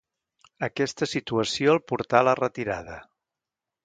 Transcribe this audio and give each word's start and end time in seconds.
Aquesta 0.67 1.07
situació 1.11 1.75
el 1.77 1.81
portà 1.91 2.21
a 2.21 2.27
la 2.29 2.33
retirada. 2.41 2.97